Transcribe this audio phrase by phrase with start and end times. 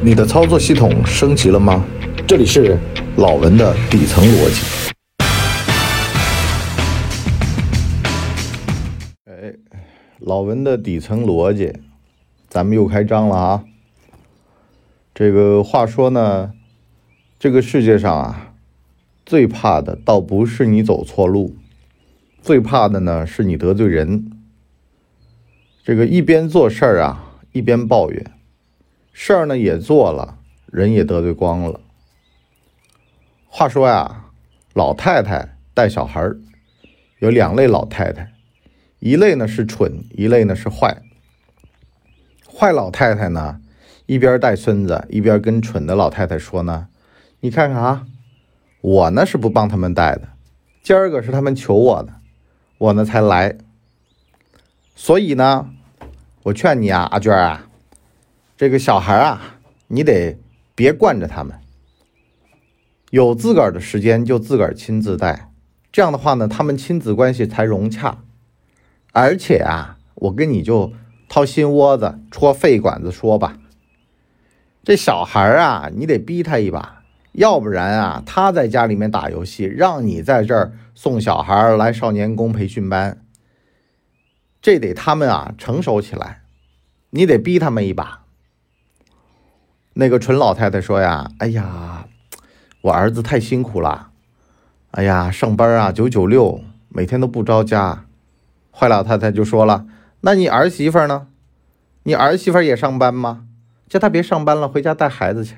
[0.00, 1.84] 你的操作系统升级了吗？
[2.24, 2.78] 这里是
[3.16, 4.92] 老文的底层逻辑。
[9.24, 9.52] 哎，
[10.20, 11.72] 老文的底层逻辑，
[12.48, 13.64] 咱们又开张了啊！
[15.12, 16.52] 这个话说呢，
[17.36, 18.52] 这个世界上啊，
[19.26, 21.56] 最怕的倒不是你走错路，
[22.40, 24.30] 最怕的呢是你得罪人。
[25.82, 28.24] 这个一边做事儿啊，一边抱怨，
[29.20, 31.80] 事儿呢也做了，人也得罪光了。
[33.48, 34.26] 话说呀，
[34.74, 36.38] 老太太带小孩儿，
[37.18, 38.30] 有两类老太太，
[39.00, 41.02] 一类呢是蠢，一类呢是坏。
[42.46, 43.60] 坏老太太呢，
[44.06, 46.86] 一边带孙子，一边跟蠢的老太太说呢
[47.42, 48.06] ：“你看看啊，
[48.80, 50.28] 我呢是不帮他们带的，
[50.80, 52.14] 今儿个是他们求我的，
[52.78, 53.58] 我呢才来。
[54.94, 55.70] 所以呢。”
[56.44, 57.67] 我劝你啊，阿娟啊，
[58.58, 60.36] 这个小孩啊，你得
[60.74, 61.60] 别惯着他们，
[63.10, 65.52] 有自个儿的时间就自个儿亲自带，
[65.92, 68.18] 这样的话呢，他们亲子关系才融洽。
[69.12, 70.92] 而且啊，我跟你就
[71.28, 73.56] 掏心窝子、戳肺管子说吧，
[74.82, 83.24] 这小孩啊，你得逼他一把，要不然啊，他在家里面打游戏，让你在这儿送小孩来少年宫培训班。
[84.60, 86.42] 这得他们啊成熟起来，
[87.10, 88.24] 你得逼他们一把。
[90.00, 92.06] 那个纯老太太说呀：“哎呀，
[92.82, 94.10] 我儿子太辛苦了，
[94.92, 98.04] 哎呀，上班啊九九六，每天都不着家。”
[98.70, 99.86] 坏老太太就说了
[100.22, 101.26] ：“那你儿媳妇呢？
[102.04, 103.46] 你儿媳妇也上班吗？
[103.88, 105.56] 叫她别上班了，回家带孩子去。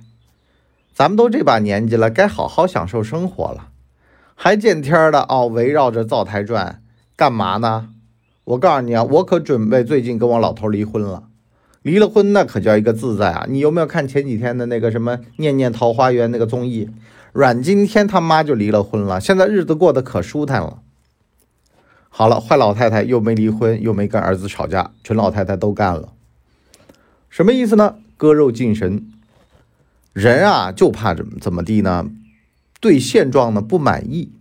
[0.95, 3.69] 咱们都这把年纪了，该好好享受生活了，
[4.35, 6.83] 还见天的哦，围绕着灶台转，
[7.15, 7.91] 干嘛呢？”
[8.45, 11.25] 我告诉你啊，我可准备最近跟我老头离婚了。
[11.83, 13.47] 离了婚那可叫一个自在啊！
[13.49, 16.91] 你有没有看前几天的那个什么《念念桃花源》那个综艺？
[17.33, 20.83] 阮经天他妈就离了婚了，现在日子过得可舒坦了。
[22.09, 26.13] 好了，坏老太太又没离婚，又没跟儿子吵架，蠢老太太都干了。
[27.31, 27.95] 什么意思呢？
[28.17, 29.07] 割肉敬神。
[30.13, 32.11] 人啊，就怕怎么怎么地呢？
[32.81, 34.33] 对现状呢不满意，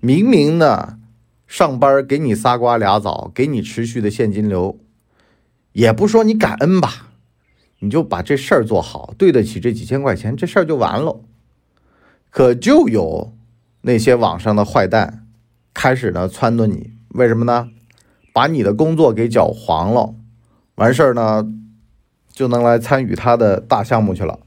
[0.00, 0.98] 明明呢。
[1.46, 4.78] 上班给你仨瓜俩枣，给你持续的现金流，
[5.72, 7.08] 也不说你感恩吧，
[7.78, 11.20] 你就把这事儿做好，对得起这几千块钱，这事儿就完了。
[12.30, 13.34] 可就有
[13.82, 15.26] 那些网上的坏蛋
[15.74, 17.70] 开始呢撺掇你，为什么呢？
[18.32, 20.14] 把你的工作给搅黄了，
[20.76, 21.46] 完事儿呢
[22.30, 24.40] 就能来参与他的大项目去了。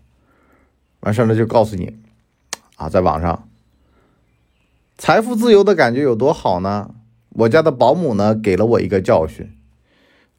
[1.01, 1.95] 完事儿呢就告诉你，
[2.77, 3.47] 啊，在网上。
[4.97, 6.95] 财富自由的感觉有多好呢？
[7.29, 9.55] 我家的保姆呢给了我一个教训，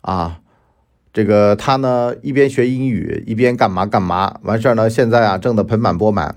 [0.01, 0.41] 啊，
[1.17, 6.37] 这个他呢一边学英语一边干嘛干嘛，完事儿呢现在啊挣得盆满钵满。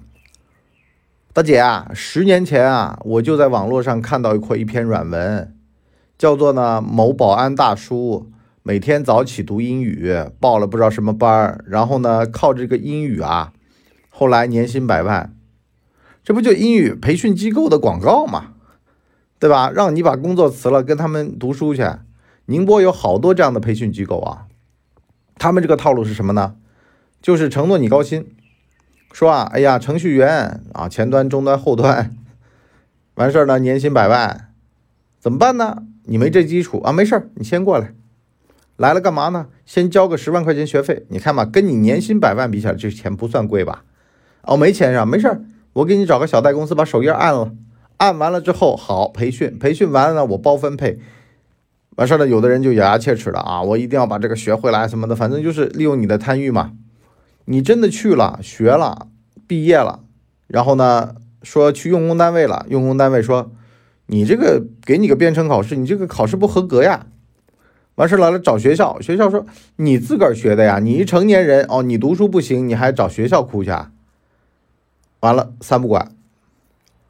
[1.34, 5.54] 大姐啊，十年前啊我就在网络上看到过一篇软文，
[6.18, 8.32] 叫做呢某保安大叔
[8.64, 13.52] 每天早起读英语，报了不知道什么班儿，然后呢靠这个英语啊，
[14.08, 15.36] 后来年薪百万。
[16.24, 18.54] 这不就英语培训机构的广告吗？
[19.40, 19.70] 对吧？
[19.70, 21.86] 让你把工作辞了，跟他们读书去。
[22.46, 24.46] 宁波有好多这样的培训机构啊。
[25.40, 26.56] 他们这个套路是什么呢？
[27.22, 28.28] 就是承诺你高薪，
[29.12, 32.16] 说啊，哎呀，程序员啊，前端、中端、后端，
[33.16, 34.52] 完事儿呢，年薪百万，
[35.20, 35.84] 怎么办呢？
[36.04, 37.94] 你没这基础啊，没事儿，你先过来，
[38.78, 39.48] 来了干嘛呢？
[39.66, 41.06] 先交个十万块钱学费。
[41.10, 43.84] 你看吧，跟你年薪百万比起来，这钱不算贵吧？
[44.44, 45.06] 哦，没钱是吧？
[45.06, 45.42] 没事儿。
[45.74, 47.52] 我给你找个小贷公司，把手印按了，
[47.98, 51.00] 按完了之后好培训，培训完了呢，我包分配。
[52.00, 56.72] 完事儿了，有的人就咬牙切齿了啊，我一定要把这个学回来什么的，反正就是利用你的贪欲嘛。
[57.44, 59.08] 你真的去了，学了，
[59.46, 60.00] 毕业了，
[60.48, 63.52] 然后呢，说去用工单位了，用工单位说
[64.06, 67.08] 你这个给你个编程考试，你这个考试不合格呀。
[67.96, 69.46] 完事儿来了找学校，学校说
[69.76, 73.92] 你自个儿学的呀，你一成年人哦，你读书不行，你还找学校哭去啊？
[75.20, 76.14] 完了，三不管，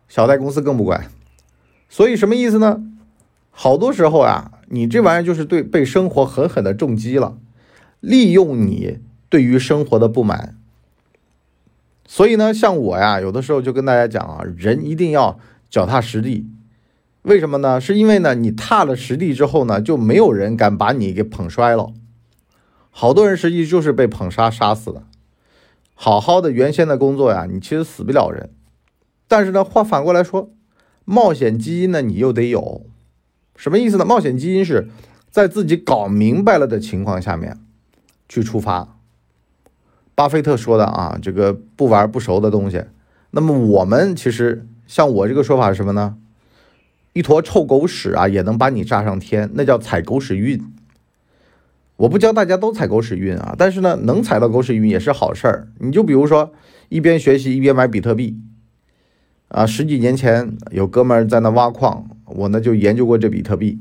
[0.07, 1.05] 小贷公司更不管，
[1.89, 2.81] 所以什么意思呢？
[3.51, 7.37] 好多时候啊，你这玩意儿就是对被生活狠狠的重击了，
[7.99, 10.55] 利用你对于生活的不满。
[12.05, 15.39] 所以呢，像我呀，有的时候就跟大家讲啊，人一定要
[15.69, 16.47] 脚踏实地。
[17.23, 17.81] 为什么呢？
[17.81, 21.91] 是因为呢，你踏了实地之后呢，就没有人敢把你给捧摔了。
[22.89, 25.03] 好多人实际就是被捧杀杀死的。
[25.93, 28.49] 好好的原先的工作呀，你其实死不了人，
[29.27, 30.49] 但是呢，话反过来说，
[31.05, 32.83] 冒险基因呢，你又得有，
[33.59, 34.05] 什么意思呢？
[34.05, 34.87] 冒险基因是
[35.29, 37.57] 在自己搞明白了的情况下面
[38.29, 38.95] 去出发，
[40.15, 42.85] 巴菲特说的啊，这个不玩不熟的东西。
[43.31, 46.15] 那么我们其实像我这个说法是什么呢？
[47.11, 50.63] 一坨臭狗屎啊，也能把你炸上天，那叫踩狗屎运。
[51.97, 55.67] 我不教大家都踩狗屎运啊，但是呢，能踩到狗屎运也是好事儿。
[55.79, 56.53] 你就比如说，
[56.87, 58.39] 一边学习一边买比特币，
[59.49, 63.79] 啊，十几年前有哥们儿在那挖矿，我呢就研究过这比特币。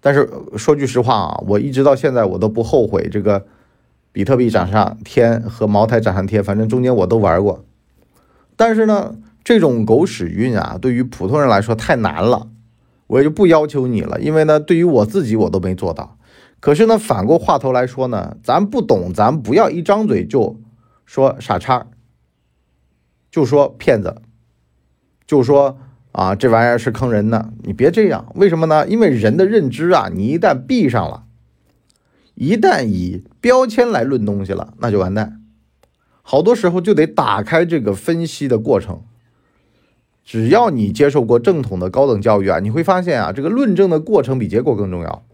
[0.00, 3.46] 但是说句实话啊，我一直到现在我都不后悔这个
[4.12, 7.64] 比特币涨上天和茅台涨上天，反正中间我都玩过。
[8.56, 9.14] 但是呢，
[9.44, 12.48] 这种狗屎运啊，对于普通人来说太难了，
[13.06, 16.16] 我也就不要求你了，因为呢，对于我自己我都没做到。
[16.58, 20.60] 可是呢，反过话头来说呢，咱不懂，咱不要一张嘴就
[21.06, 21.86] 说傻叉，
[23.30, 24.20] 就说骗子，
[25.30, 25.78] 就说
[26.10, 27.52] 啊这玩意儿是坑人的。
[27.62, 28.88] 你别这样，为什么呢？
[28.88, 31.22] 因为人的认知啊，你一旦闭上了，
[32.34, 35.40] 一旦以标签来论东西了，那就完蛋。
[36.22, 39.02] 好多时候就得打开这个分析的过程。
[40.24, 45.24] 只要你接受过正统的高等教育啊，你会发现啊，这个论证的过程比结果更重要。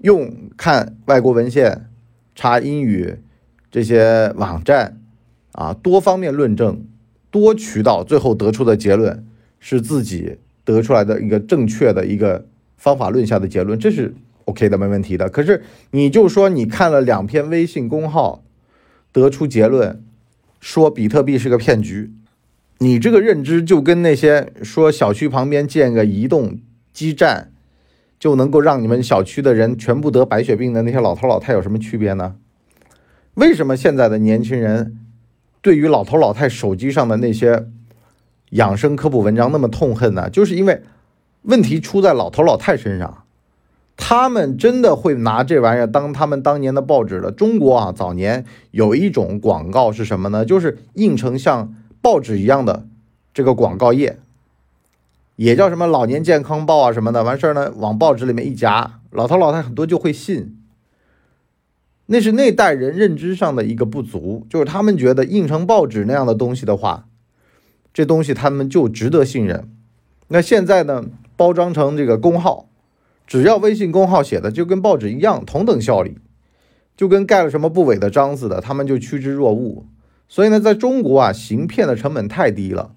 [0.00, 1.90] 用看外国文献、
[2.34, 3.18] 查英语
[3.70, 4.98] 这些网站
[5.52, 6.86] 啊，多方面论证、
[7.30, 9.24] 多渠道，最后得出的结论
[9.60, 12.46] 是自己得出来的一个正确的一个
[12.76, 14.14] 方法论下的结论，这是
[14.44, 15.28] OK 的，没问题的。
[15.28, 18.42] 可是你就说你看了两篇微信公号，
[19.12, 20.02] 得出结论
[20.60, 22.10] 说比特币是个骗局，
[22.78, 26.58] 你这个认知就跟那些说小区旁边建个移动
[26.92, 27.52] 基站。
[28.20, 32.34] 就能够让你们小区的人全部得白血病的那些老头老太有什么区别呢？
[33.34, 34.98] 为什么现在的年轻人
[35.60, 37.66] 对于老头老太手机上的那些
[38.50, 40.30] 养生科普文章那么痛恨呢？
[40.30, 40.82] 就是因为
[41.42, 43.24] 问题出在老头老太身上，
[43.96, 47.30] 他们真的会拿这玩意儿当他们当年的报纸了。
[47.30, 50.44] 中国啊，早年有一种广告是什么呢？
[50.44, 52.86] 就是印成像报纸一样的
[53.34, 54.18] 这个广告页。
[55.36, 60.56] 也叫什么老年健康报啊什么的，完事儿呢，往报纸里面一夹，老头老太很多就会信。
[62.10, 67.06] 那是那代人认知上的一个不足，就是他们觉得印成报纸那样的东西的话，
[67.92, 69.68] 这东西他们就值得信任。
[70.28, 71.04] 那现在呢，
[71.36, 72.70] 包装成这个公号，
[73.26, 76.16] 只要微信公号写的就跟报纸一样，同等效力，
[76.96, 79.84] 就跟盖了什么不韦的章似的，他们就趋之若鹜。
[80.28, 82.94] 所以呢，在中国啊，行骗的成本太低了。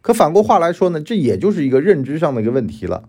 [0.00, 3.08] 可反过话来说呢，这也就是一个认知上的一个问题了。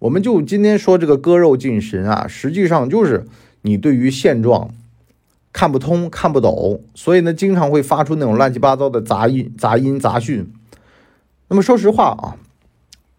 [0.00, 3.26] 我们就今天说这个割肉进神啊，实际上就是
[3.62, 4.70] 你对于现状
[5.52, 10.52] 看不通、看不懂，所以呢，经常会发出那种乱七八糟的杂音、杂音、杂讯。
[11.48, 12.36] 那么说实话啊，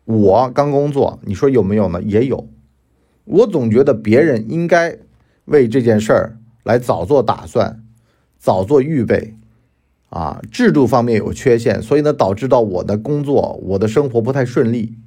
[0.06, 2.02] 我刚工作，你说有没有呢？
[2.02, 2.48] 也有。
[3.26, 4.98] 我总觉得别人应该
[5.46, 7.84] 为这件事儿来早做打算、
[8.38, 9.36] 早做预备。
[10.10, 14.98] 啊，制度方面有缺陷，所以呢，导致到我的工作、我的生活不太顺利。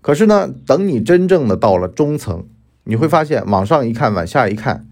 [0.00, 2.46] 可是呢，等你真正的到了中层，
[2.84, 4.86] 你会发现，往上一看，往下一看，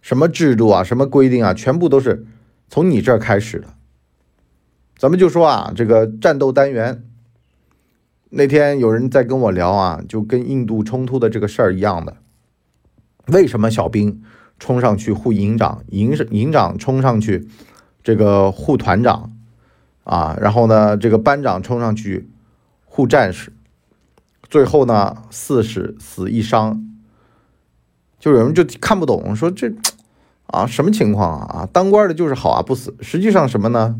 [0.00, 2.26] 什么制度啊，什么规定啊，全部都是
[2.68, 3.68] 从你这儿开始的。
[4.96, 7.04] 咱们就说啊，这个战斗单元，
[8.30, 12.16] 那天有人在跟我聊啊，就跟印度冲突的这个事儿一样的，
[13.26, 14.22] 为什么小兵
[14.58, 17.48] 冲上去护营长，营营长冲上去？
[18.02, 19.32] 这个护团长
[20.04, 22.28] 啊，然后呢，这个班长冲上去
[22.84, 23.50] 护战士，
[24.50, 26.84] 最后呢，四死死一伤，
[28.24, 29.70] 就有人就看不懂，说这
[30.46, 33.96] 啊什么情况啊，当官的就是好啊不死，实际上什么呢？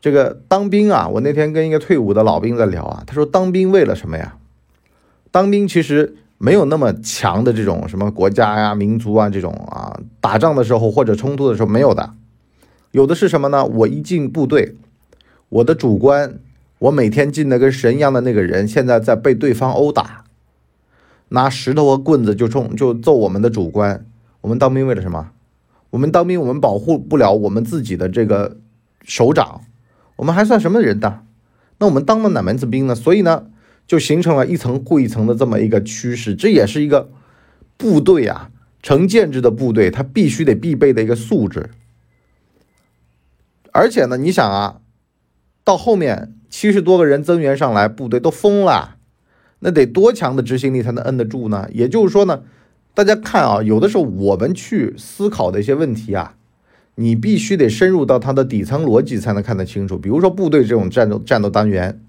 [0.00, 4.36] 这个当兵啊，我那天跟一个退伍的老兵在聊啊，他说当兵为了什么呀？
[5.32, 12.14] 当兵其实没有那么强的这种什么国家呀、民族啊这种啊，打仗的时候或者冲突的时候没有的。
[12.92, 13.64] 有的是什么呢？
[13.64, 14.76] 我一进部队，
[15.48, 16.38] 我的主官，
[16.78, 20.23] 我每天进的跟神一样的那个人，现在在被对方殴打，
[21.28, 24.06] 拿石头和棍子就冲就揍我们的主官。
[24.40, 25.30] 我们当兵为了什么？
[25.90, 28.56] 我们当兵，我们保护不了我们自己的这个
[29.04, 29.60] 首长，
[30.16, 31.22] 我们还算什么人呢？
[31.78, 32.94] 那我们当了哪门子兵呢？
[32.94, 33.46] 所以呢，
[33.86, 36.34] 就形成了一层护一层的这么一个趋势。
[36.34, 37.10] 这也是一个
[37.76, 38.50] 部队啊，
[38.82, 41.70] 成建制的部队，它必须得必备的一个素质。
[43.72, 44.80] 而且呢，你想啊，
[45.62, 48.96] 到后面七十多个人增援上来，部队都疯了，
[49.64, 51.66] 那得多强的执行力才能摁得住呢？
[51.72, 52.42] 也就是说呢，
[52.92, 56.36] 大家看啊，有的时候我们去思考的一些问题啊，
[56.96, 59.98] 你必须得深入到它的底层逻辑才能看得清楚。
[59.98, 62.00] 比如说部队这种战斗战斗单元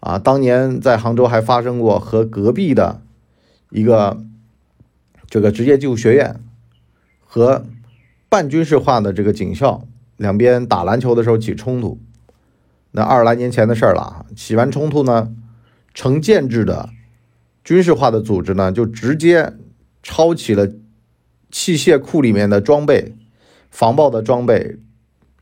[0.00, 3.00] 啊，当年在杭州还发生过和隔壁的
[3.70, 4.22] 一个
[5.28, 6.38] 这个职业技术学院
[7.24, 7.64] 和。
[8.26, 9.86] 半军事化的这个警校，
[10.16, 12.00] 两边打篮球的时候起冲突，
[12.90, 14.26] 那二十来年前的事儿了。
[14.34, 15.32] 起完冲突呢，
[15.94, 16.90] 成建制的
[17.62, 19.54] 军事化的组织呢，就直接
[20.02, 20.68] 抄起了
[21.50, 23.14] 器械库里面的装备，
[23.70, 24.76] 防爆的装备，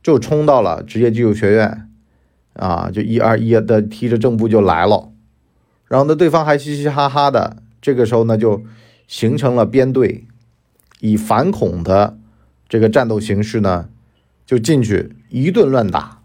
[0.01, 1.89] 就冲到了职业技术学院，
[2.53, 5.11] 啊，就一二一的提着正步就来了。
[5.87, 8.63] 然后呢，对方还嘻嘻哈哈的，这个时候呢，就
[9.07, 10.25] 形成了编队，
[11.01, 12.17] 以反恐的
[12.69, 13.89] 这个战斗形式呢，
[14.45, 16.22] 就进去一顿乱打。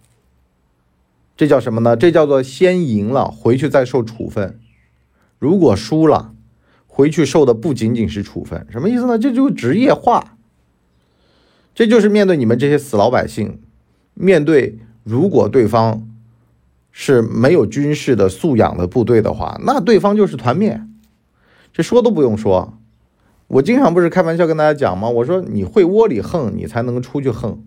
[1.38, 1.96] 这叫什么呢？
[1.96, 4.60] 这叫做先赢了，回去再受处分。
[5.38, 6.34] 如果输了，
[6.86, 9.18] 回去受的不仅仅是处分，什么意思呢？
[9.18, 10.36] 这就是职业化。
[11.74, 13.58] 这就是面对你们这些死老百姓，
[14.12, 16.04] 面对如果对方。
[16.90, 20.82] 是没有军事的素养的部队的话，那对方就是团灭，
[21.72, 22.76] 这说都不用说。
[23.46, 25.08] 我经常不是开玩笑跟大家讲吗？
[25.08, 27.62] 我说你会窝里横，你才能出去横。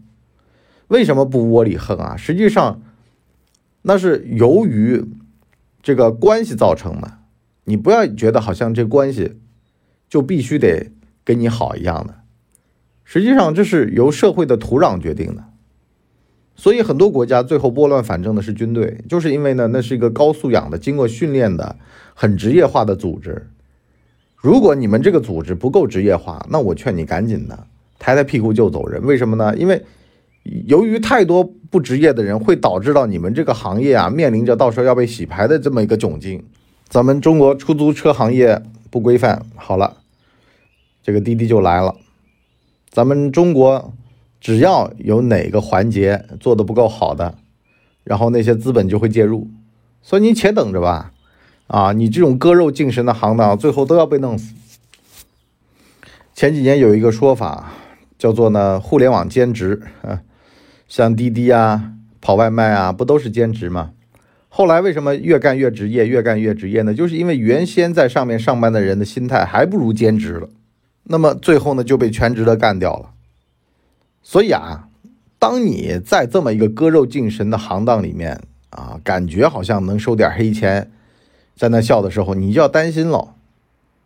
[0.90, 2.18] 为什么不窝里横啊？
[2.18, 2.82] 实际上，
[3.84, 5.04] 那是由于
[5.82, 7.20] 这个关系造成的。
[7.66, 9.38] 你不要觉得好像这关系
[10.10, 10.92] 就必须得
[11.24, 12.16] 跟你好一样的，
[13.04, 15.44] 实际上这是由社会的土壤决定的。
[16.56, 21.78] 所以很多国家最后拨乱反正的是军队，就是因为呢，那是一个高素养的、经过训练的、
[22.14, 23.48] 很职业化的组织。
[24.36, 27.68] 如果你们这个组织不够职业化，那我劝你赶紧的
[28.00, 29.02] 抬抬屁股就走人。
[29.06, 29.56] 为什么呢？
[29.56, 29.86] 因为
[30.66, 36.46] 由于太多不职业的人，会导致到你们这个行业啊，面临着到时候要被洗牌的这么一个窘境。
[36.88, 38.62] 咱们中国出租车行业
[38.92, 39.98] 不规范，好了，
[41.02, 41.96] 这个滴滴就来了。
[42.92, 43.92] 咱们中国。
[44.42, 47.36] 只要有哪个环节做的不够好的，
[48.04, 49.48] 然后那些资本就会介入，
[50.02, 51.14] 所以你且等着吧，
[51.68, 54.56] 啊，你这种割肉进神的行当，最后都要被弄死。
[56.34, 57.72] 前几年有一个说法
[58.18, 60.24] 叫做呢，互联网兼职，啊，
[60.92, 63.92] 像滴滴啊、跑外卖啊，不都是兼职吗？
[64.50, 66.94] 后来为什么越干越职业，越干越职业呢？
[66.94, 70.50] 就是因为原先在上面上班的人的心态还不如兼职了，
[71.04, 73.12] 那么最后呢就被全职的干掉了。
[74.22, 74.90] 所以啊，
[75.40, 80.92] 当你在这么一个割肉敬神的行当里面啊，感觉好像能收点黑钱，
[81.56, 83.36] 在那笑的时候，你就要担心了。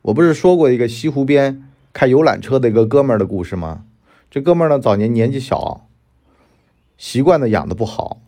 [0.04, 3.86] 我不是说过一个西湖边开游览车的一个哥们儿的故事吗？
[4.30, 5.85] 这哥们儿呢，早年年纪小，
[6.98, 8.22] 习惯的养的不好。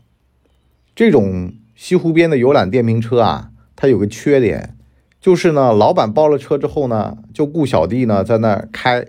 [0.95, 4.75] 这种西湖边的游览电瓶车啊，它有个缺点，
[5.21, 9.05] 就是呢，老板包了车之后呢，就雇小弟呢在那儿开，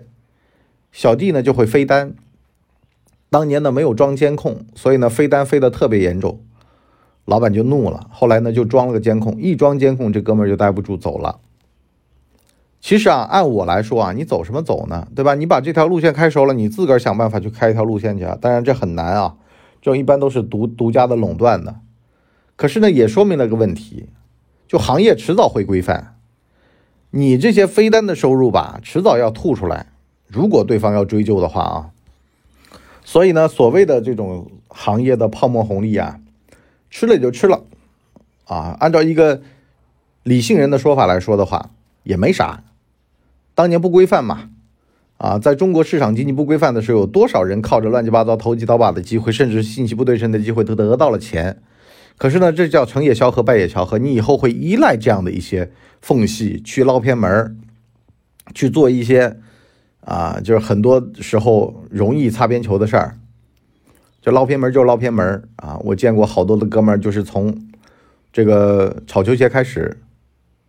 [0.91, 2.13] 小弟呢就会飞单。
[3.31, 6.41] 当年呢没有装监控，所以呢飞单飞的特别严重，
[7.25, 8.07] 老板就怒了。
[8.11, 11.39] 后来呢就装了个监控，一装监控，这哥们儿就待不住走了。
[12.81, 15.07] 其实啊，按我来说啊，你走什么走呢？
[15.15, 15.35] 对吧？
[15.35, 18.37] 你把这条路线开熟了，你自个儿想办法去开一条路线去啊。
[18.39, 19.35] 当然这很难啊，
[19.81, 21.79] 这种一般都是独独家的垄断的。
[22.55, 24.09] 可是呢，也说明了个问题，
[24.67, 26.19] 就行业迟早会规范。
[27.11, 29.87] 你这些飞单的收入吧，迟早要吐出来。
[30.27, 31.91] 如果对方要追究的话啊。
[33.03, 36.19] 所以呢，所谓的这种行业的泡沫红利啊，
[36.91, 37.63] 吃了也就吃了，
[38.45, 39.41] 啊，按照一个
[40.21, 41.71] 理性人的说法来说的话，
[42.03, 42.63] 也没啥。
[43.55, 44.49] 当年不规范嘛，
[45.19, 51.61] 啊，在中国市场经济不规范的时候，有多少人靠着乱七八糟投机倒把的机会，甚至信息不对称的机会，都得到了钱。
[52.17, 53.99] 可是呢，这叫成也萧何，败也萧何。
[53.99, 55.71] 你以后会依赖这样的一些
[56.01, 57.57] 缝隙去捞偏门
[58.55, 59.37] 去做一些。
[60.01, 63.17] 啊，就是很多时候容易擦边球的事儿，
[64.21, 65.77] 就捞偏门就捞偏门啊！
[65.83, 67.55] 我见过好多的哥们儿，就是从
[68.33, 69.99] 这个炒球鞋开始，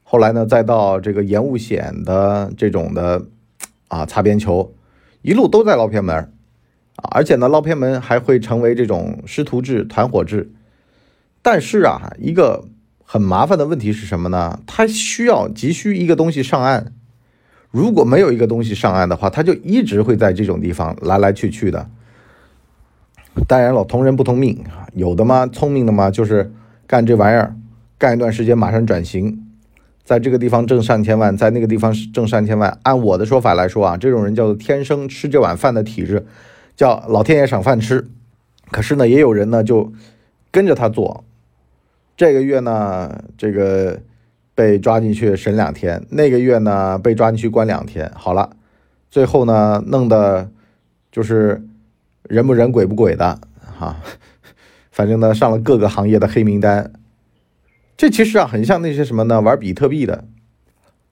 [0.02, 3.24] 后来呢，再到这个延误险的这种的
[3.90, 4.72] 啊擦边球，
[5.20, 6.16] 一路都在捞偏门
[6.96, 7.10] 啊！
[7.10, 10.50] 而且呢，捞偏门还会成为这种师徒制、团伙制。
[11.42, 12.64] 但是啊，一个
[13.04, 14.60] 很麻烦的问题是什么呢？
[14.66, 16.92] 他需要急需一个东西上岸。
[17.70, 21.88] 如果没有一个东西上岸的话，他就一直会在这种地方来来去去的。
[23.46, 26.52] 当然了，同人不同命啊，有的嘛聪明的嘛，就是
[26.86, 27.56] 干这玩意儿，
[27.96, 29.46] 干一段时间马上转型，
[30.10, 32.76] 在这个地方挣上千万，在那个地方挣上千万。
[32.82, 36.26] 按我的说法来说啊，这种人叫做天生吃这碗饭的体质，
[36.74, 38.08] 叫老天爷赏饭吃。
[38.72, 39.92] 可是呢，也有人呢就
[40.50, 41.22] 跟着他做，
[42.16, 44.00] 这个月呢，这个。
[44.52, 48.12] 被抓进去审两天，那个月呢被抓进去关两天。
[48.14, 48.50] 好了，
[49.08, 50.50] 最后呢弄的，
[51.10, 51.64] 就是
[52.24, 53.38] 人不人鬼不鬼的
[53.78, 53.96] 哈，
[54.90, 56.92] 反正呢上了各个行业的黑名单。
[58.00, 59.42] 这其实啊很像那些什么呢？
[59.42, 60.24] 玩比特币的，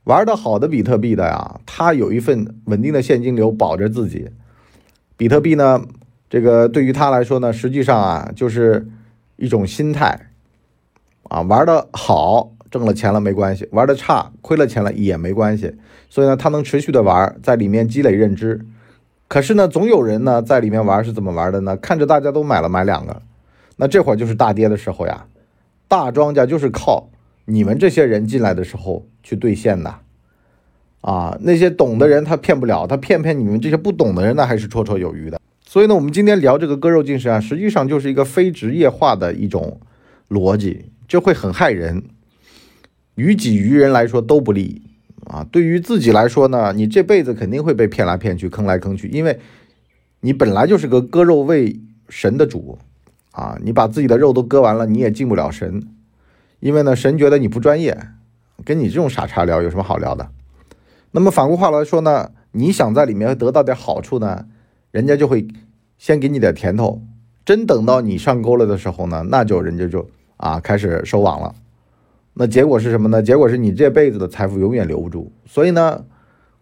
[0.05, 4.31] 玩的好的比特币的呀，他有一份稳定的现金流保着自己，
[5.15, 5.83] 比特币呢，
[6.31, 8.89] 这个对于他来说呢，实际上啊，就是
[9.37, 10.31] 一种心态
[11.25, 15.75] 啊，玩的好挣了钱了没关系，玩的差亏了钱了也没关系。
[16.09, 18.65] 所以呢，他能持续的玩，在里面积累认知。
[19.29, 21.77] 可是呢，总有人呢在里面玩是怎么玩的呢？
[21.77, 23.21] 看着大家都买了买两个，
[23.77, 25.27] 那这会儿就是大跌的时候呀，
[25.89, 27.11] 大庄家就是靠
[27.47, 29.95] 你们这些人进来的时候去兑现的。
[31.01, 35.41] 啊，那些懂的人他骗不了，他骗骗你们这些不懂的人，那还是绰绰有余的。
[35.65, 39.81] 所以呢，我们今天聊这个割肉进食啊，实际上就是一个非职业化的一种
[40.29, 42.03] 逻辑，这会很害人，
[43.15, 44.83] 于己于人来说都不利
[45.27, 45.47] 啊。
[45.53, 49.39] 对于自己来说呢，你这辈子肯定会被骗来骗去，坑来坑去，因为
[50.21, 51.79] 你本来就是个割肉喂
[52.09, 52.77] 神的主
[53.39, 55.87] 啊，你把自己的肉都割完了，你也进不了神，
[56.59, 57.97] 因为呢，神觉得你不专业，
[58.65, 60.29] 跟你这种傻叉聊有什么好聊的？
[61.13, 64.47] 那么反过话来说呢，你想在里面得到点好处呢，
[64.91, 65.47] 人家就会
[65.99, 67.01] 先给你点甜头。
[67.45, 71.55] 真等到你上钩了的时候呢，那就人家就啊开始收网了。
[72.35, 73.23] 那结果是什么呢？
[73.23, 75.31] 结果是你这辈子的财富永远留不住。
[75.47, 76.05] 所以呢，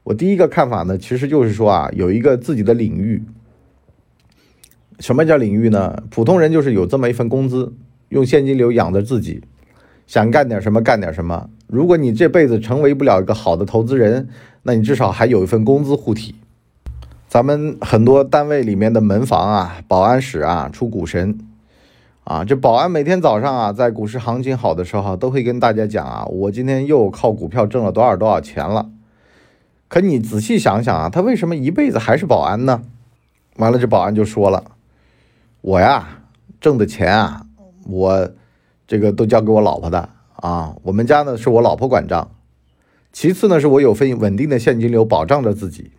[0.02, 3.24] 我第一个看法呢，其实就是说啊，有一个自己的领域。
[4.98, 6.02] 什么叫领域呢？
[6.10, 7.72] 普通人就是有这么一份工资，
[8.08, 9.42] 用现金流养着自己。
[10.06, 11.50] 想干点什么干点什么。
[11.66, 14.28] 如果你这辈子成为不了一个好的投资人，
[14.62, 16.36] 那你至少还有一份工资护体。
[17.28, 21.36] 咱们很多单位里面的门房啊、保安室啊出股神
[22.22, 28.88] 啊，这保安每天早上啊，在股市行情好的时候，都会跟大家讲啊，我今天又靠股票挣了多少多少钱了。
[29.88, 32.82] 可你仔细想想啊，他为什么一辈子还是保安呢？
[33.56, 34.62] 完了，这保安就说了，
[35.66, 36.22] 我呀
[36.60, 37.46] 挣的钱啊，
[37.88, 38.30] 我。
[38.88, 42.30] 这个都交给我老婆的啊，我们家呢是我老婆管账，
[43.12, 45.90] 其次呢是我有份稳定的现金流保障着自己。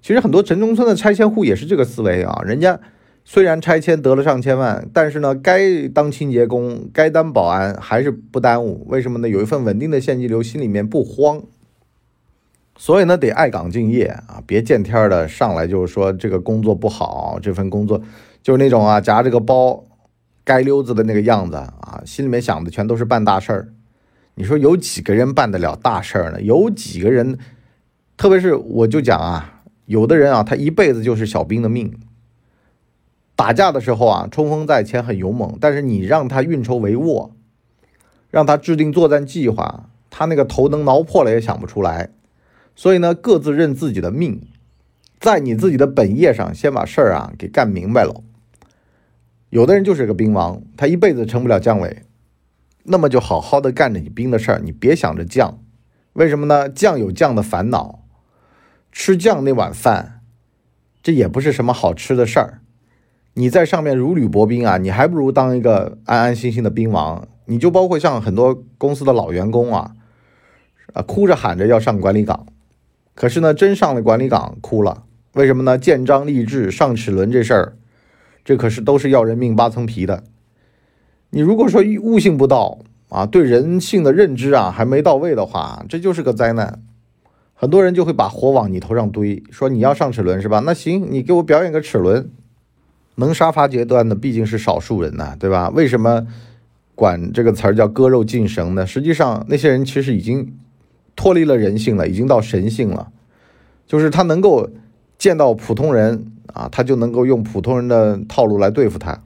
[0.00, 2.78] 其实很多城中村的拆迁户也是这个思维啊，人家
[3.24, 8.86] 虽然拆迁得了上千万，但是呢该当清洁工、该当保安还是不耽误。
[8.88, 9.28] 为什么呢？
[9.28, 11.42] 有一份稳定的现金流，心里面不慌。
[12.76, 18.00] 所以呢得爱岗敬业啊，别见天儿的上来就是说这个工作不好，这份工作
[18.42, 19.84] 就是那种啊夹着个包。
[20.46, 23.72] 街溜子的那个样子啊，心里面想的全都是办大事儿。
[24.34, 26.42] 你说有几个人办得了大事儿呢？
[26.42, 27.38] 有几个人，
[28.16, 31.96] 特别是我就讲啊，有的人啊，他一辈子就是小兵的命。
[33.36, 37.30] 打架的时候啊，冲锋在前，很勇猛，但是你让他运筹帷幄，
[38.30, 42.10] 让他制定作战计划，他那个头能挠破了也想不出来。
[42.74, 44.40] 所以呢，各自认自己的命，
[45.20, 48.24] 在你自己的本业上先把事儿啊给干明白了。
[49.50, 52.04] 有的人就是个兵王，他一辈子成不了将委，
[52.84, 55.58] 那么就好好的干着你兵的事儿，你别想着将，
[56.14, 56.68] 为什么呢？
[56.68, 58.04] 将有将的烦恼，
[58.92, 60.20] 吃将那碗饭，
[61.02, 62.60] 这也不是什么好吃的事儿。
[63.34, 67.28] 你在上面如履薄冰啊，你还不如当一个安安心心的兵王。
[67.46, 69.96] 你就包括像很多公司的老员工啊，
[70.92, 72.46] 啊哭着喊着要上管理岗，
[73.16, 75.76] 可是呢，真上了管理岗哭了，为什么呢？
[75.76, 77.76] 建章立制上齿轮这事儿。
[78.50, 80.24] 这可是都是要人命八层皮的。
[81.30, 86.82] 你如果说悟性不到啊，对人性的认知啊还没到位的话，这就是个灾难。
[87.54, 90.60] 很多人就会把火往你头上堆，说你要上齿轮是吧？
[90.66, 92.28] 那行，你给我表演个齿轮。
[93.14, 95.70] 能杀伐决断的毕竟是少数人呐，对吧？
[95.72, 96.26] 为什么
[96.96, 98.84] 管这个词儿叫割肉进绳呢？
[98.84, 100.54] 实际上那些人其实已经
[101.14, 103.12] 脱离了人性了，已经到神性了，
[103.86, 104.68] 就是他能够
[105.16, 106.32] 见到普通人。
[106.54, 109.22] 啊，他就能够用普通人的套路来对付他，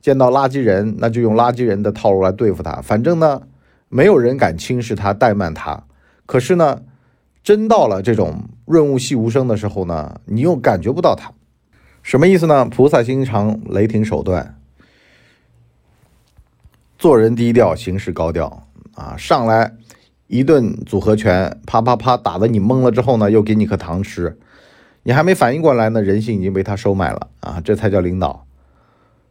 [0.00, 2.80] 见到垃圾人，那就用垃圾人的套路来对付他。
[2.80, 3.42] 反正呢，
[3.88, 5.84] 没有人敢轻视他、怠慢他。
[6.26, 6.82] 可是呢，
[7.42, 11.32] 真到了这种润物细无声的时候呢，你又感觉不到他。
[12.02, 12.64] 什么意思呢？
[12.64, 14.56] 菩萨心肠，雷霆手段，
[16.98, 19.14] 做人低调，行事高调啊！
[19.16, 19.74] 上来
[20.26, 24.38] 一顿组合拳，啪啪啪打的你懵了之后呢，又给你颗糖吃。
[25.08, 27.62] 你还没反应过来呢，人性已经被他收买了啊！
[27.64, 28.46] 这才叫领导。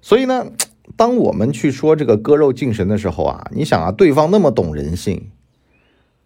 [0.02, 0.48] 所以呢，
[0.96, 5.30] 当我们去说这个割肉敬神的时候啊，你想啊，对方那么懂人性，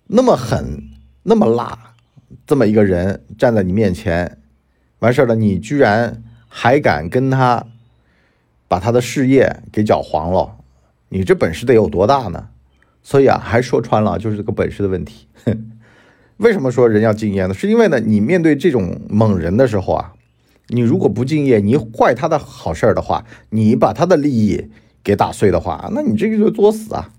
[0.07, 0.81] 那么狠，
[1.23, 1.95] 那么辣，
[2.47, 4.37] 这么一个人站在你面前，
[4.99, 7.65] 完事儿了，你居然还敢跟他
[8.69, 10.59] 把他的事业给搅黄了？
[11.09, 12.47] 你这本事得有多大呢？
[13.03, 15.27] 所以啊，还说穿了，就是这个本事的问题。
[16.41, 17.53] 为什么说人要敬业呢？
[17.53, 20.13] 是因为呢，你面对这种猛人的时候啊，
[20.69, 24.67] 你如果不敬业，你坏他的好事儿的话，你把他的利益
[25.03, 27.11] 给打碎的话，那你这个就作死啊！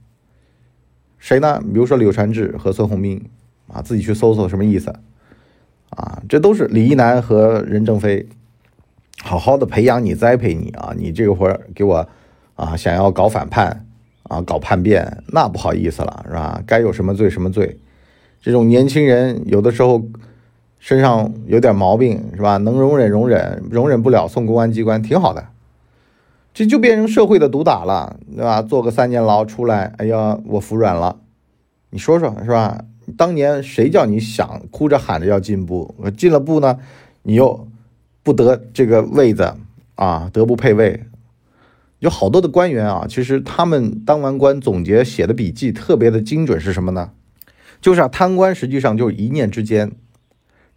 [1.21, 1.63] 谁呢？
[1.73, 3.25] 比如说柳传志和孙宏斌
[3.69, 4.93] 啊，自己去搜搜什么意思
[5.91, 6.21] 啊？
[6.29, 8.27] 这都是李一男和任正非
[9.23, 10.93] 好好的培养你、栽培你啊！
[10.97, 12.09] 你这个会儿给我
[12.57, 13.87] 啊，想要搞反叛
[14.25, 16.61] 啊，搞叛变，那不好意思了，是吧？
[16.67, 17.79] 该有什么罪什么罪。
[18.43, 20.03] 这种年轻人有的时候
[20.81, 22.57] 身上有点毛病，是吧？
[22.57, 25.47] 能容忍容忍，容忍不了送公安机关，挺好的。
[26.53, 28.61] 这就变成社会的毒打了，对吧？
[28.61, 31.21] 坐个三年牢出来，哎呀，我服软了。
[31.91, 32.85] 你说说是吧？
[33.17, 35.95] 当年谁叫你想哭着喊着要进步？
[36.17, 36.81] 进了步呢，
[37.23, 37.69] 你又
[38.25, 39.55] 不得这个位子
[39.95, 41.05] 啊，德不配位。
[42.01, 47.13] 有好多的官员啊，其实他们当完官总结写的笔记特别的精准，是什么呢？
[47.83, 49.92] 就是啊，贪官实际上就是一念之间，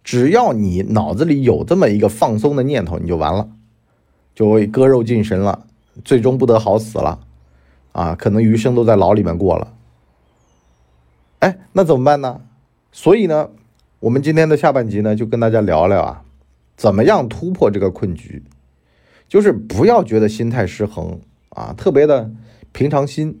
[0.02, 3.48] 只要你脑子里有这么一个放松的念头，你就完了，
[4.34, 5.66] 就会割肉尽神了。
[6.04, 7.20] 最终不得好死了，
[7.92, 9.72] 啊，可能余生都在牢里面过了。
[11.38, 12.42] 哎，那怎么办呢？
[12.92, 13.48] 所以呢，
[14.00, 16.22] 我们今天的下半集呢，就跟大家聊聊啊，
[16.76, 18.42] 怎么样突破这个困局，
[19.28, 22.30] 就是不要觉得心态失衡啊，特别的
[22.72, 23.40] 平常心。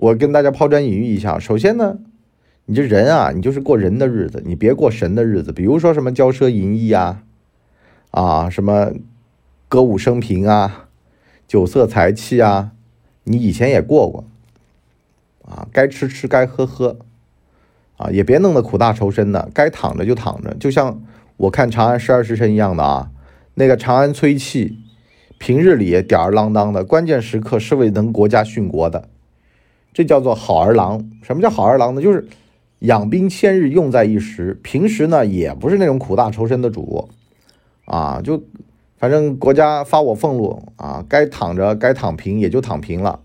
[0.00, 1.98] 我跟大家抛砖引玉一下，首先呢，
[2.64, 5.52] 你这人啊，你就是过人的日子，你别过神的日子。
[5.52, 7.22] 比如说什么骄奢淫逸啊，
[8.10, 8.92] 啊，什么
[9.68, 10.88] 歌舞升平啊。
[11.46, 12.72] 酒色财气啊，
[13.24, 14.24] 你以前也过过，
[15.44, 16.96] 啊，该吃吃，该喝喝，
[17.98, 21.02] 啊，也别弄得苦大仇深的，该躺着就躺着，就像
[21.36, 23.10] 我看《长安十二时辰》一样的啊，
[23.54, 24.78] 那个长安崔气，
[25.36, 29.08] 平日里吊儿郎当的，关键时刻是为能国家殉国的，
[29.92, 31.10] 这叫做好儿郎。
[31.22, 32.00] 什么叫好儿郎呢？
[32.00, 32.28] 就是
[32.80, 34.58] 养兵千日，用在一时。
[34.62, 37.08] 平时呢，也不是那种苦大仇深的主，
[37.84, 38.42] 啊，就。
[39.00, 43.20] 反正国家发我俸禄啊，该躺着该躺平也就躺平了，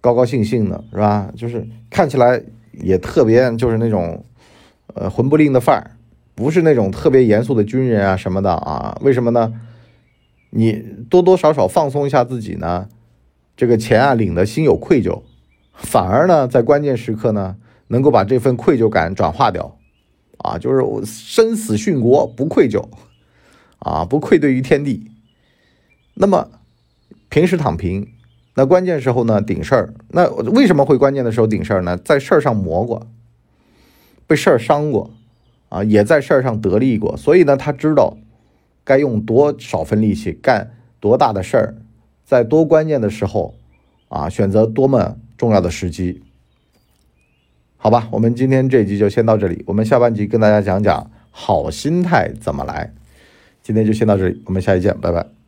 [0.00, 1.32] 高高兴兴的是吧？
[1.34, 2.40] 就是看起来
[2.80, 4.24] 也特别就是那种，
[4.94, 5.90] 呃，混不吝的范儿，
[6.36, 8.96] 不是那种特别严肃的军人啊什么的啊？
[9.02, 9.52] 为什么呢？
[10.50, 12.86] 你多多少少放松一下自己呢，
[13.56, 15.22] 这个钱啊领的心有愧疚，
[15.82, 17.56] 反而呢在关键时刻呢
[17.88, 19.76] 能够把这份愧疚感转化掉，
[20.38, 22.88] 啊，就是我生死殉国不愧疚。
[23.82, 25.10] 啊，不愧对于天地。
[26.12, 26.50] 那么
[27.30, 28.12] 平时躺平，
[28.54, 29.94] 那关键时候呢顶事儿。
[30.08, 31.96] 那为什么会关键的时候顶事儿呢？
[31.96, 33.06] 在事儿上磨过，
[34.26, 35.10] 被事儿伤过，
[35.70, 37.16] 啊，也在事儿上得利过。
[37.16, 38.18] 所以呢，他知道
[38.84, 41.74] 该用多少分力气干多大的事儿，
[42.26, 43.54] 在多关键的时候
[44.08, 46.22] 啊，选择多么重要的时机。
[47.78, 49.64] 好吧，我们今天这集就先到这里。
[49.66, 52.92] 我们下半集跟大家讲讲好心态怎么来。
[53.62, 55.39] 今天就先到这里，我们下期见，拜拜。